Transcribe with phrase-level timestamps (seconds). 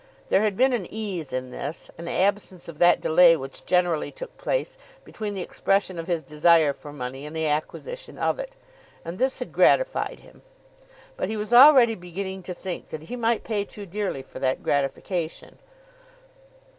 [0.29, 4.35] There had been an ease in this, an absence of that delay which generally took
[4.35, 8.55] place between the expression of his desire for money and the acquisition of it,
[9.05, 10.41] and this had gratified him.
[11.17, 14.63] But he was already beginning to think that he might pay too dearly for that
[14.63, 15.59] gratification.